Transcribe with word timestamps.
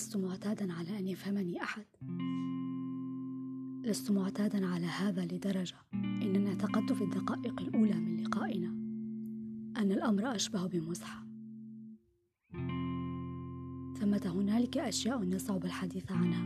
لست 0.00 0.16
معتادا 0.16 0.72
على 0.72 0.98
أن 0.98 1.06
يفهمني 1.08 1.62
أحد. 1.62 1.84
لست 3.84 4.10
معتادا 4.10 4.66
على 4.66 4.86
هذا 4.86 5.24
لدرجة 5.24 5.76
إنني 5.94 6.48
اعتقدت 6.48 6.92
في 6.92 7.04
الدقائق 7.04 7.60
الأولى 7.60 7.94
من 7.94 8.22
لقائنا 8.22 8.68
أن 9.76 9.92
الأمر 9.92 10.34
أشبه 10.34 10.66
بمزحة. 10.66 11.26
ثمة 13.98 14.22
هنالك 14.26 14.78
أشياء 14.78 15.24
يصعب 15.24 15.64
الحديث 15.64 16.12
عنها. 16.12 16.44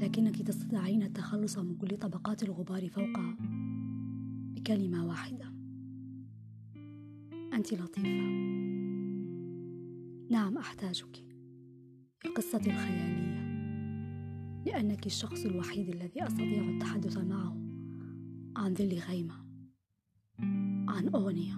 لكنك 0.00 0.42
تستطيعين 0.42 1.02
التخلص 1.02 1.58
من 1.58 1.76
كل 1.76 1.96
طبقات 1.96 2.42
الغبار 2.42 2.88
فوقها 2.88 3.36
بكلمة 4.54 5.06
واحدة. 5.06 5.52
أنت 7.52 7.74
لطيفة. 7.74 8.30
نعم 10.30 10.58
أحتاجك. 10.58 11.29
قصتي 12.28 12.70
الخيالية. 12.70 13.40
لأنك 14.66 15.06
الشخص 15.06 15.44
الوحيد 15.44 15.88
الذي 15.88 16.26
أستطيع 16.26 16.68
التحدث 16.68 17.18
معه. 17.18 17.56
عن 18.56 18.74
ظل 18.74 18.98
غيمة. 19.08 19.34
عن 20.88 21.10
أغنية. 21.14 21.54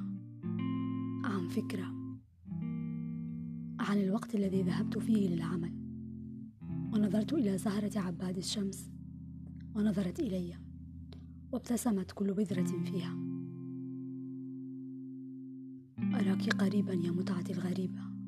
عن 1.24 1.48
فكرة. 1.48 1.84
عن 3.80 3.98
الوقت 3.98 4.34
الذي 4.34 4.62
ذهبت 4.62 4.98
فيه 4.98 5.28
للعمل. 5.28 5.72
ونظرت 6.92 7.32
إلى 7.32 7.58
زهرة 7.58 7.98
عباد 7.98 8.36
الشمس. 8.36 8.90
ونظرت 9.74 10.20
إلي. 10.20 10.54
وابتسمت 11.52 12.12
كل 12.12 12.32
بذرة 12.32 12.82
فيها. 12.84 13.16
أراك 16.14 16.48
قريبا 16.48 16.92
يا 16.94 17.10
متعتي 17.10 17.52
الغريبة. 17.52 18.21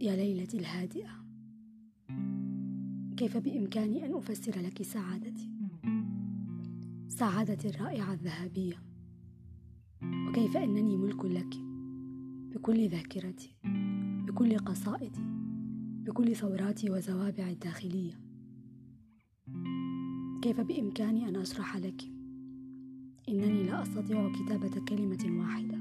يا 0.00 0.16
ليلتي 0.16 0.58
الهادئة. 0.58 1.10
كيف 3.16 3.36
بإمكاني 3.36 4.06
أن 4.06 4.14
أفسر 4.14 4.60
لك 4.60 4.82
سعادتي؟ 4.82 5.50
سعادتي 7.08 7.68
الرائعة 7.68 8.12
الذهبية. 8.12 8.82
وكيف 10.28 10.56
أنني 10.56 10.96
ملك 10.96 11.24
لك؟ 11.24 11.54
بكل 12.54 12.88
ذاكرتي 12.88 13.54
بكل 14.26 14.58
قصائدي 14.58 15.24
بكل 16.06 16.36
ثوراتي 16.36 16.90
وزوابعي 16.90 17.52
الداخلية. 17.52 18.20
كيف 20.42 20.60
بإمكاني 20.60 21.28
أن 21.28 21.36
أشرح 21.36 21.76
لك؟ 21.76 22.02
إنني 23.28 23.62
لا 23.62 23.82
أستطيع 23.82 24.32
كتابة 24.32 24.84
كلمة 24.84 25.40
واحدة. 25.40 25.78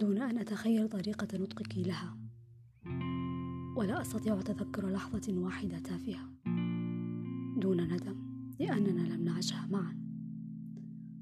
دون 0.00 0.22
أن 0.22 0.38
أتخيل 0.38 0.88
طريقة 0.88 1.38
نطقك 1.38 1.78
لها. 1.78 2.24
ولا 3.76 4.00
أستطيع 4.00 4.40
تذكر 4.40 4.90
لحظة 4.90 5.38
واحدة 5.38 5.78
تافهة 5.78 6.28
دون 7.56 7.80
ندم 7.80 8.16
لأننا 8.60 9.14
لم 9.14 9.24
نعشها 9.24 9.66
معا 9.70 9.96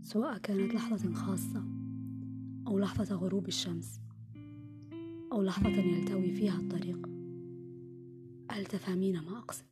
سواء 0.03 0.39
كانت 0.39 0.75
لحظة 0.75 1.15
خاصة 1.15 1.65
أو 2.67 2.79
لحظة 2.79 3.15
غروب 3.15 3.49
الشمس 3.49 4.01
أو 5.33 5.43
لحظة 5.43 5.69
يلتوي 5.71 6.33
فيها 6.33 6.59
الطريق 6.59 7.09
هل 8.51 8.67
تفهمين 8.67 9.21
ما 9.21 9.39
أقصد؟ 9.39 9.65